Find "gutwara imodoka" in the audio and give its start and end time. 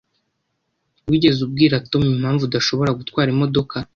2.99-3.75